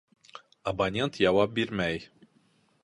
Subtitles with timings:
[0.71, 2.03] Абонент яуап бирмәй